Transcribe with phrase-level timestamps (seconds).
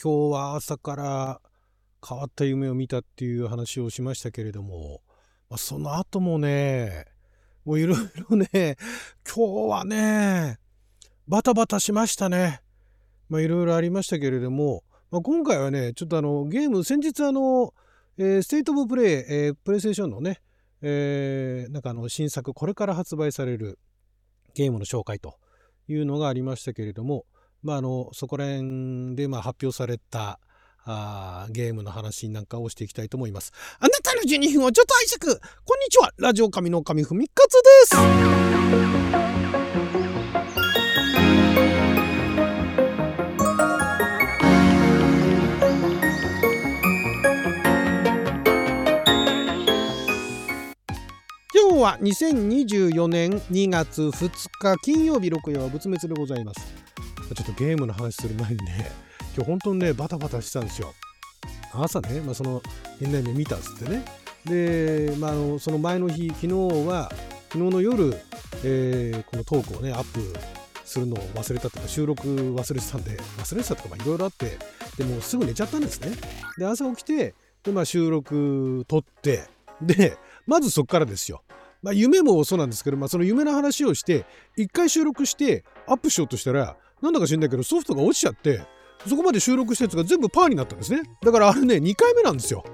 [0.00, 1.40] 今日は朝から
[2.08, 5.00] 変わった夢を見たっていう話をしましたけれども、
[5.50, 7.06] まあ、その後もね、
[7.64, 7.98] もういろい
[8.30, 8.76] ろね、
[9.26, 10.58] 今日はね、
[11.26, 12.60] バタバタしましたね。
[13.28, 17.74] まあいろいろありましたけれども、まあ、今回はね、ちょっとあのゲーム、先日あの、
[18.18, 20.40] えー、 State of Play、えー、プレイステーションのね、
[20.80, 23.80] えー、なんかあの新作、これから発売される
[24.54, 25.38] ゲームの紹介と
[25.88, 27.26] いうのがありましたけれども、
[27.62, 30.38] まあ、あのそこら辺でまあ発表された
[30.84, 33.52] あゲームの話なんかをしていきたいと思います。
[33.78, 37.96] あなたの12分をちょっと拝借こんにちはラジオ神の神ふみかつです
[51.54, 54.30] 今日は2024年2月2
[54.60, 56.77] 日金曜日6夜は仏滅でございます。
[57.34, 58.90] ちょっとゲームの話する前にね、
[59.36, 60.94] 今日本当にね、バタバタしてたんですよ。
[61.72, 62.62] 朝ね、まあ、その
[62.98, 64.04] 変な夢見たっつってね。
[64.44, 66.48] で、まあ、あのその前の日、昨日
[66.86, 67.10] は、
[67.50, 68.14] 昨日の夜、
[68.64, 70.20] えー、このトークをね、アップ
[70.84, 74.58] するのを忘れたとか、収録忘れてたんで、忘れてたとか、いろいろあって、
[74.96, 76.16] でもすぐ寝ちゃったんですね。
[76.56, 79.48] で、朝起きて、で、まあ、収録撮って、
[79.82, 81.42] で、まずそこからですよ。
[81.82, 84.26] まあ、夢もそうなんですけど、まあ、その夢の話をして、
[84.56, 88.62] 一回収録してアップしようとしたら、なんだか知んないけどソフトが落ちちゃって
[89.06, 91.02] そこまで収録したやつが全部パーになったんですね。
[91.22, 92.64] だからあれね2回目なんですよ。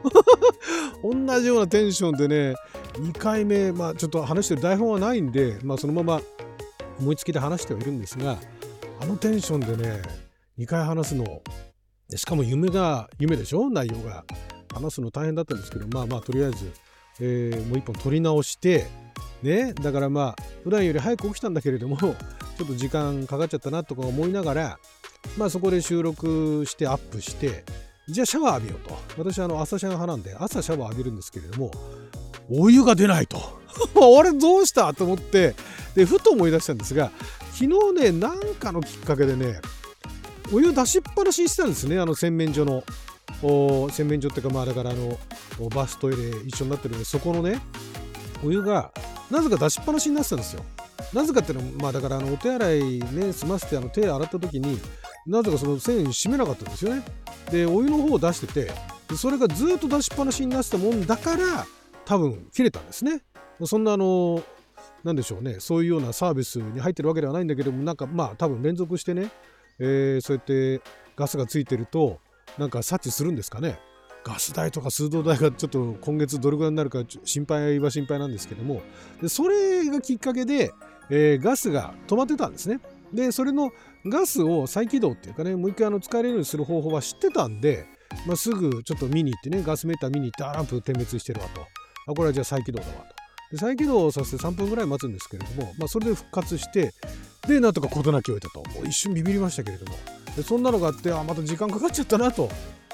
[1.04, 2.54] 同じようなテンションでね
[2.94, 6.22] 2回目まあちょっと話してる台本はないんでまあそのまま
[6.98, 8.38] 思いつきで話してはいるんですが
[9.00, 10.00] あのテンションでね
[10.58, 11.42] 2回話すの
[12.14, 13.68] しかも夢が夢でしょ？
[13.70, 14.24] 内容が。
[14.72, 16.72] 話すの大変だったんですけどまあまあとりあえず、
[17.20, 18.86] えー、もう一本撮り直して
[19.40, 21.96] ねだからまあ普段より早く起きたんだけれども
[22.56, 24.78] ちょっと時間かかっちゃったなとか思いながら、
[25.36, 27.64] まあそこで収録してアップして、
[28.08, 28.96] じゃあシャワー浴びようと。
[29.16, 31.70] 私あの朝シャン派なんで朝シャワー浴びるんですけれども、
[32.50, 33.38] お湯が出ないと。
[33.96, 35.54] あれどうしたと思って、
[35.94, 37.10] で、ふと思い出したんですが、
[37.52, 39.60] 昨日ね、なんかのきっかけでね、
[40.52, 42.84] お湯出しっぱなしにしてたんですね、あの洗面所の。
[43.90, 45.18] 洗面所っていうかまあだからあの
[45.70, 47.60] バストイレ一緒になってるんでそこのね
[48.44, 48.90] お湯が
[49.30, 50.64] なぜか出しっぱなしになってたんですよ
[51.12, 54.78] なぜかっていうのは、まあだからあのお手洗いね、済ませてあの手洗った時に、
[55.26, 57.02] なぜかその線閉めなかったんですよね。
[57.50, 58.72] で、お湯の方を出してて、
[59.16, 61.66] それがずっと出しっぱなしになってたもんだから、
[62.04, 63.22] 多分切れたんですね。
[63.64, 64.42] そんなあの、
[65.02, 69.30] なんでしょうね、そういうようなサービスに入ってるわけではないんだけども、なんかまあ多分連続してね、
[69.78, 70.80] えー、そうやって
[71.16, 72.18] ガスがついてると、
[72.58, 73.78] なんか察知するんですかね。
[74.24, 78.82] ガス代とか水道代がちょっと今月どれぐらいになるか心配は心配なんですけども。
[79.20, 80.72] でそれがきっかけで、
[81.10, 82.80] えー、ガスが止まってたんですね。
[83.12, 83.70] でそれの
[84.06, 87.86] ガスを再起動っていうかねもう一回あの使えるようにする方法は知ってたんで、
[88.26, 91.60] まあ、すぐちょっと見に行ってねガスメーター見に行ってあランプ点滅してるわと。
[92.06, 93.02] あこれはじゃあ再起動だわと。
[93.52, 96.92] で再起動させて3分ぐらい待つんですけれども、まあ、それで復活して
[97.46, 98.64] でなんとか事なきを得たと。
[98.86, 99.96] 一瞬ビビりましたけれども。
[100.34, 102.48] でそんなのがあってあまた時間かかっちゃったなと。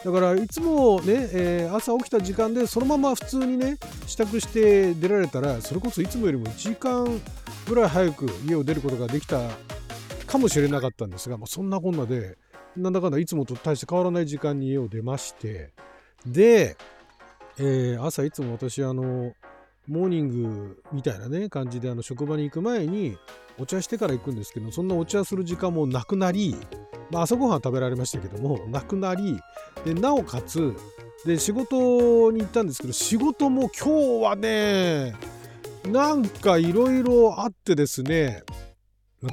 [0.05, 7.21] だからいつもね、えー、朝起きた時間でそのまま普通にね支度して出られたらそれこそいつもよりも1時間
[7.69, 9.41] ぐらい早く家を出ることができた
[10.27, 12.39] かもしれなかったんですが、まあ、そんなこんなで
[12.77, 15.73] なんだかんだいつもと大して変わらない時間に家を出まして
[16.25, 16.77] で、
[17.59, 19.35] えー、朝いつも私あの
[19.87, 23.19] モーニングみたいなね感じであの職場に行く前に
[23.61, 26.57] お茶してから行くんですけどそんなお茶する時間もなくなり
[27.11, 29.41] まあ、朝ごはん食べられましたけどもなくなり
[29.85, 30.75] でなおかつ
[31.27, 35.15] で仕事に行ったんですけど仕事も今日はね
[35.91, 38.43] なんかいろいろあってですね、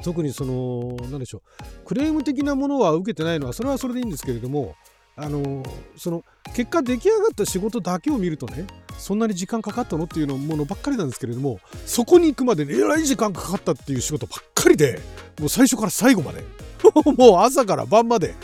[0.02, 1.42] 特にその何でしょ
[1.82, 4.74] うクレーム的なものは受けてないのはそれはそれでいいんですけれども
[5.20, 5.64] あの
[5.96, 6.24] その
[6.54, 15.00] 結果出来上がった仕事だけを見るとねそんなに時間かかったのっていうのものばっかりなんですけれどもそこに行くまでえらい時間かかったっていう仕事ばっかりで
[15.40, 16.44] もう最初から最後まで
[17.16, 18.34] もう朝から晩まで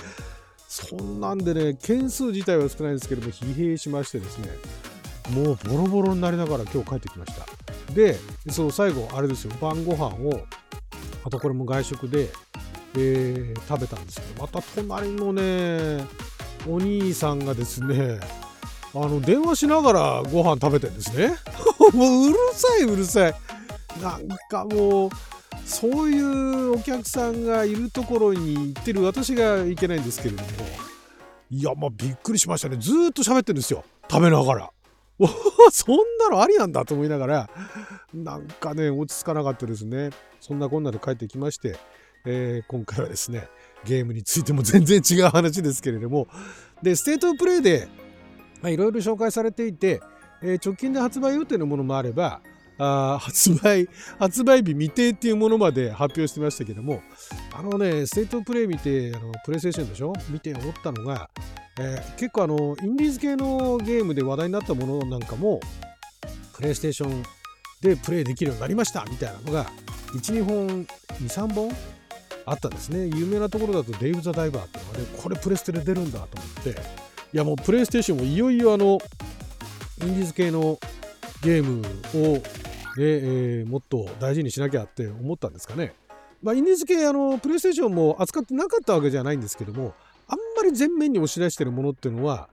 [0.68, 4.48] そんなんでね件数自体は少ないんですけども疲弊しましてですね
[5.30, 7.47] もうボロボロになりながら今日帰ってきました。
[7.94, 8.18] で
[8.50, 10.41] そう最後あれですよ晩ご飯を
[11.24, 12.28] あとこれも外食で、
[12.97, 16.04] えー、食べたんですけどまた隣のね
[16.66, 18.19] お兄さんがですね
[18.95, 21.34] あの電話しながらご飯食べてんですね。
[21.93, 23.34] もううるさいうるさい。
[24.01, 25.11] なんかもう
[25.65, 30.49] そういうお客さんがいるところに行ってる私がいけないんですけれども。
[31.51, 32.77] いやまあびっくりしましたね。
[32.78, 33.84] ずっと喋ってるんですよ。
[34.09, 34.71] 食べながら。
[35.72, 37.51] そんなのありなんだと思いながら。
[38.13, 40.11] なんかね落ち着かなかったですね。
[40.41, 41.77] そんなこんなで帰ってきまして、
[42.27, 43.49] えー、今回はですね、
[43.84, 46.28] ゲームについても全然違う話ですけれども。
[46.83, 47.89] で State of Play で
[48.65, 50.01] いろいろ紹介されていて、
[50.42, 52.41] えー、直近で発売予定のものもあれば
[52.77, 53.89] あ発売
[54.19, 57.03] 発売日未定っていうものまで発表してましたけども
[57.57, 60.13] あのね State of Play 見てあのプレイステーションでしょ？
[60.28, 61.30] 見て思ったのが、
[61.78, 65.60] えー、結構あのインディーズ系のゲームで話題になったものなんかも
[66.54, 67.22] プレイステーション
[67.80, 69.66] でプレイできるようになりましたみたいなのが
[70.15, 70.84] 12本
[71.22, 71.71] 23本
[72.46, 76.80] あったんですね有名なところだとデイブ・ザ・ダイバーっていうのがこれプレステで出るんだと思って
[77.32, 78.98] いやもうプレイステーションもいよいよあの
[80.02, 80.78] インディーズ系の
[81.42, 81.80] ゲーム
[82.14, 82.42] を、ね
[82.98, 85.94] えー、もっと大事にしなきゃって思ったんですかね。
[86.42, 89.94] まあ、インディーズ系あのプレイステーションも扱ってなかったわけじゃないんですけども
[90.28, 92.48] あんまり前面に押し出してるものっていうのは、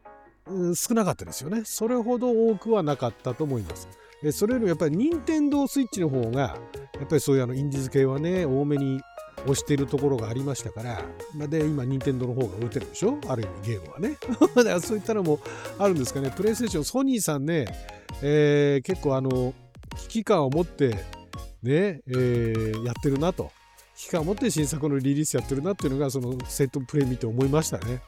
[0.48, 1.64] うん、少なかったですよね。
[1.66, 3.88] それほど多くはなかったと思います。
[4.32, 9.02] それよりもやっぱり任天堂スイッチの方がやっぱりそういうあのインディーズ系はね多めに
[9.44, 13.20] 押してるところがありましたから、で今任天堂の方が売れてるでしょ？
[13.28, 14.18] ある意味ゲームはね。
[14.56, 15.40] だからそういったのも
[15.78, 16.32] あるんですかね。
[16.36, 17.66] プレイステーションソニーさんね、
[18.22, 19.54] えー、結構あの
[19.98, 20.90] 危機感を持って
[21.64, 23.52] ね、えー、やってるなと。
[23.96, 28.02] 危機感を持って新作のリリースやってるなっていうのがそのセットプレイ見て思いましたね。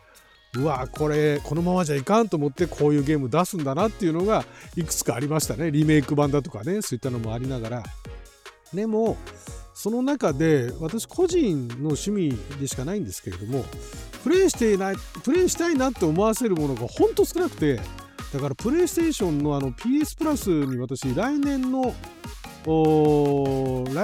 [0.55, 4.45] うわこれこのままじゃいかんと思ってこういうゲーム出すんだなっていうのが
[4.75, 5.71] いくつかありましたね。
[5.71, 7.83] リメイク版だとかねそういったのもありながら。
[8.73, 9.17] でも
[9.83, 13.65] その中で私個人の趣味でしかないんですけれども
[14.23, 14.95] プレイしていない
[15.25, 17.81] プレイしたいなって思わせるものがほんと少なくて
[18.33, 21.93] だからプレイステーションのあの PS プラスに私来年の来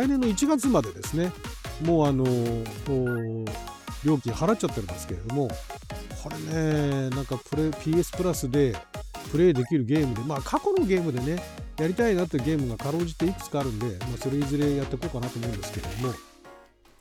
[0.06, 1.32] 年の1月までですね
[1.86, 2.26] もうあの
[4.04, 5.48] 料金払っちゃってるんですけれども
[6.22, 8.76] これねなんかプレ PS プラスで
[9.32, 11.42] プレイできるゲームでまあ過去のゲームでね
[11.80, 16.14] やりたいなってゲームがかろうじていくつかあるんで、まあ、それいずれやっていこうかなと思うんですけれども。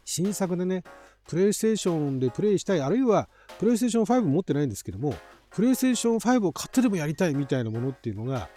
[0.05, 0.85] 新作でね
[1.29, 3.29] プレイステーションでプレイしたいあるいは
[3.59, 5.15] プレイステーション5持ってないんですけども
[5.51, 8.49] プレイステーション5を買ってでもやりたいみたいなものっていうのが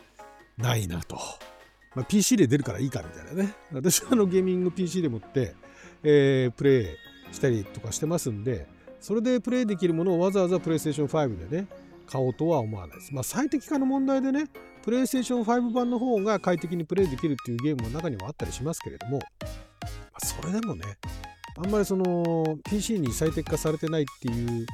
[0.58, 1.18] ないなと、
[1.94, 3.54] まあ、PC で出るからいいかみたいなね。
[3.74, 5.56] 私はあのゲーミング PC でもって、
[6.04, 6.98] えー、プレ
[7.32, 8.68] イしたりとかしてますんで
[9.02, 11.68] それでプレイできるものをわざわざプレイステーション5でね
[12.08, 13.14] 買おうとは思わないです。
[13.14, 14.48] まあ、最適化の問題でね、
[14.84, 19.26] プレイステーション5版の方が快適にプレイできるっていうゲームの中にはあったりしますけれども、ま
[20.14, 20.98] あ、それでもね、
[21.58, 24.66] あんまりその PC に最適化されてないっていう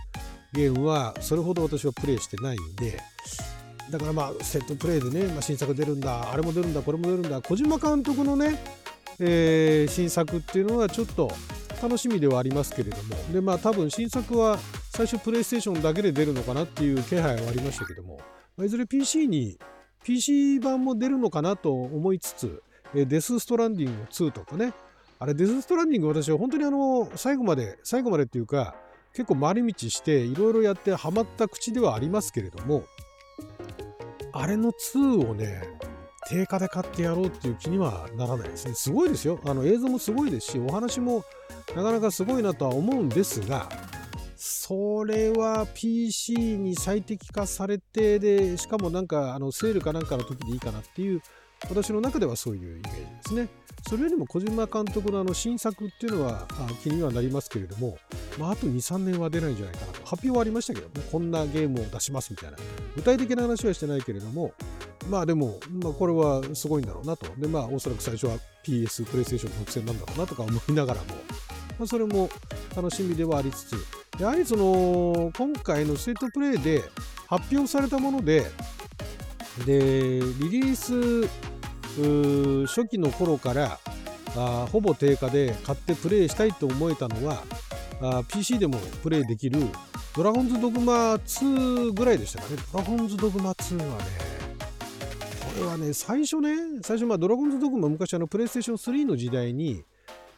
[0.53, 2.99] ゲームはそれほど私はプレイしてないんで、
[3.89, 8.57] だからまあセットプレイでね、まあ、新作出るんだ、あれも出るんだ、これも出るんだ、小島監督のね、
[9.19, 11.29] えー、新作っていうのはちょっと
[11.81, 14.57] 楽しみではありますけれども、でまあ多分新作は
[14.91, 18.19] 最初プレイステーションだけで出るのかなっていう気配はありましたけども、
[18.63, 19.59] いずれ PC に
[20.03, 22.63] PC 版も出るのかなと思いつつ、
[22.93, 24.73] デス・ストランディング2とかね、
[25.19, 28.75] あれデス・ストランディング私は本当にあの最後まで最後までっていうか
[29.13, 32.83] 結構回り道していろいろやってハマった口ではありますけれども
[34.31, 35.63] あれの2をね
[36.27, 38.73] 定価で買ってやろうっていう気にはならないですね。
[38.73, 39.39] すごいですよ。
[39.45, 41.23] あの映像もすごいですしお話も
[41.73, 43.69] なかなかすごいなとは思うんですが
[44.37, 51.21] それは PC に最適化されてでしかもなんかあのセールかなんかの時でいいかなっていう
[51.63, 53.47] 私の中ではそういうイメージですね。
[53.87, 56.47] それよりも小島監督のあの新作っていうのは
[56.83, 57.97] 気にはなりますけれども、
[58.37, 59.99] まあ、あと2、3年は出ないんじゃないかなと。
[60.05, 62.57] 発表はありましたけど、ね、こんなゲームを出しますみたいな。
[62.95, 64.53] 具体的な話はしてないけれども、
[65.09, 67.27] まあでも、まあ、これはすごいんだろうなと。
[67.37, 71.07] で、まあおそらく最初は PS、プレイステーション独占なんだろうなとか思いながらも、
[71.79, 72.29] まあ、それも
[72.75, 73.75] 楽しみではありつつ、
[74.19, 76.83] やはりその今回のステートプレイで
[77.27, 78.45] 発表されたもので、
[79.65, 81.27] でリリース
[82.67, 83.79] 初期の頃から
[84.35, 87.43] あほぼ定価で買ってプレイしたいと思えたのは
[88.01, 89.59] あ PC でもプレイできる
[90.15, 92.55] ドラゴンズドグマ2ぐらいでしたかね。
[92.73, 94.03] ドラゴンズドグマ2はね、
[95.55, 99.83] これはね、最初ね、最初、まあ、ドラゴンズドグマ昔あのプレイステーション3の時代に、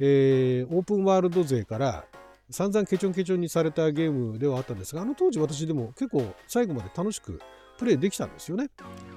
[0.01, 2.03] えー、オープンワールド勢から
[2.51, 7.39] 散々ケチョンケチョンにされたゲームではあったんですが、あの当時私でも結構最後まで楽しく
[7.77, 8.69] プレイできたんですよね。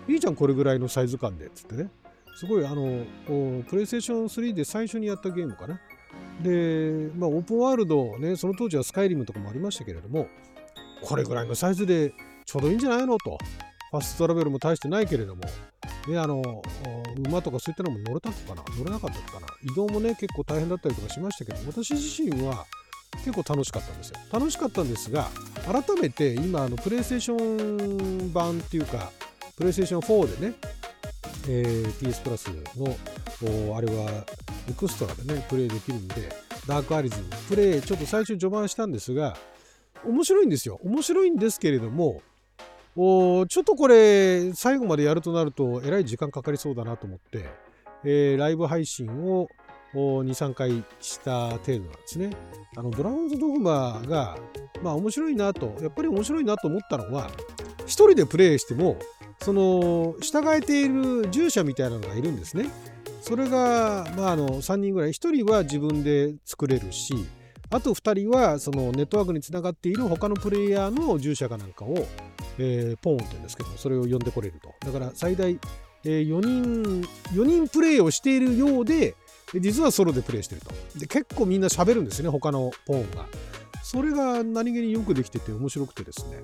[0.08, 1.90] いいじゃん、これぐらいのサイズ感でっ、つってね。
[2.34, 3.04] すごい、あの、
[3.68, 5.80] プレイステーション3で最初にやったゲームかな。
[6.42, 10.28] で、まあ、オープンワールドね、その当時はスカイリムとかもありましたけれども、
[11.02, 13.38] これぐらいのサイズでちょうどいいんじゃないのと。
[13.90, 15.42] ファストトラベルも大してないけれども、
[16.08, 16.62] ね、あの、
[17.26, 18.76] 馬とかそういったのも乗れたのかな？
[18.78, 19.46] 乗れなかったのかな？
[19.70, 22.64] 移動もね、結構大変だったりとかしましたけど、私自身は
[23.18, 24.16] 結構楽しかったんですよ。
[24.32, 25.28] 楽しかったんですが、
[25.64, 29.10] 改めて今、あの、プレイステーション版っていうか、
[29.56, 30.54] プレイステーション4でね、
[31.48, 34.24] えー、PS プラスのあれは
[34.68, 36.28] エクストラでねプレイできるんで
[36.66, 39.36] ダークアリズムプレイちょっと最初序盤したんですが
[40.04, 42.22] 面白いんですよ面白いんですけれども
[42.94, 47.46] おちょっとこれ最後までやるとなるとえらい時間かかりそうだなと思って、
[48.04, 49.48] えー、ライブ配信を
[49.94, 52.30] 23回した程度なんですね。
[52.76, 54.38] あのドラゴンズドグマが
[54.82, 57.30] まあ面白いなとやっぱり面白いなと思ったのは
[57.84, 58.96] 一人でプレイしても
[59.42, 62.70] その従えている従者みたいなのがいるんですね。
[63.20, 67.14] それが、まあ、あの3人ぐらい1人は自分で作れるし
[67.70, 71.94] あと2人はそのネットワークにつながっている他のプレイヤーの従者かなんかを、
[72.58, 75.56] えー、ポーンと言うんですけどそれを呼んでこれるとだから最大、
[76.04, 79.14] えー、4人4人プレイをしているようで
[79.52, 80.72] で実はソロでプレイしてると。
[80.98, 83.26] で結構みんな喋るんですね他のポーンが。
[83.82, 86.38] それが何気によくできてて面白くてですね。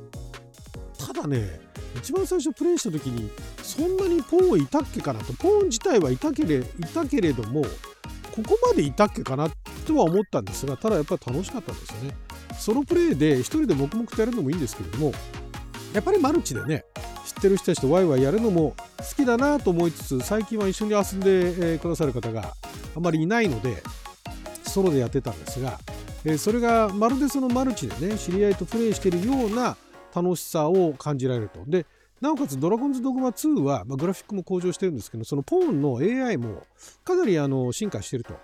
[0.98, 1.60] ただね
[1.96, 3.30] 一番最初プレイした時に
[3.62, 6.62] そんなにポーンいたっけかなとポーン自体はいたけれい
[6.92, 9.48] たけれどもここまでいたっけかな
[9.86, 12.14] とは思ったんですがただやっぱり楽しかったんですよね。
[12.58, 15.12] ソロプレイで一人で黙々とやるのもいいんですけれども
[15.94, 16.84] やっぱりマルチでね
[17.38, 22.54] ってる人たちとワイワイやるのも好きだなと思いつつ最近は一緒に遊んでくださる方が
[22.96, 23.82] あまりいないので
[24.64, 25.78] ソロでやってたんですが
[26.36, 29.76] それがまるでそのマルチでね知り合いとプレイしてるような
[30.14, 31.64] 楽しさを感じられると。
[31.66, 31.86] で、
[32.20, 36.66] なおかつドラゴンズドグマ2は、ま、グラフィックも向上してるんですけど、そのポーンの AI も
[37.04, 38.34] かなりあの進化してると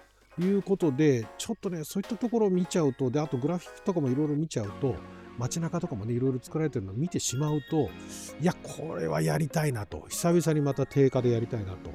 [0.40, 4.94] いうことで、ちょっとね、そういったところを見ちゃうと、で、あとグラフィックとかもいろいろ見ちゃうと、
[5.38, 7.88] 街中とかもね、いろいろ作られてるのを見てしまうと、
[8.40, 11.90] いや、これはやりたいなと、久々にまた定価でやりたいなと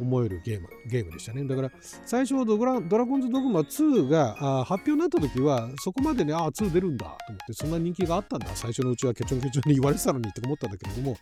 [0.00, 1.44] 思えるゲームゲームでしたね。
[1.44, 1.70] だから
[2.04, 8.48] 最初ドラドラゴンズドグマ2が発表になった時はそこまでね、ああ、2出るんだと思ってそんな人気があったんだ。
[8.54, 11.16] 最初のうちはケチョンケチョンに言われてたのにって思ったんだけれども、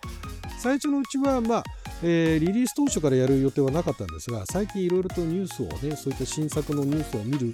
[0.58, 1.64] 最初のうちはまあ、
[2.02, 7.52] えー、リリース当初からやる予定はなかったんですが、最近いろいろとニュースをね、そういった新作のニュースを見る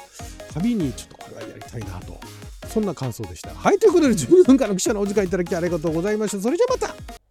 [0.53, 2.21] たびにちょっとこれはやりたいなと。
[2.75, 3.55] そんな感想でした。
[3.55, 6.43] はい、ということで12分間の記者のお時間いただきありがとうございました。
[6.43, 7.24] それじゃまた